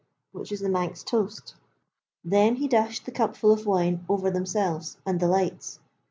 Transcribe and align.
which 0.31 0.51
is 0.51 0.61
the 0.61 0.67
Manx 0.67 1.03
toast. 1.03 1.53
Then 2.25 2.55
he 2.55 2.67
dashed 2.67 3.05
the 3.05 3.11
cupful 3.11 3.51
of 3.51 3.67
wine 3.67 4.03
over 4.09 4.31
Themselves 4.31 4.97
and 5.05 5.19
the 5.19 5.27
lights. 5.27 5.77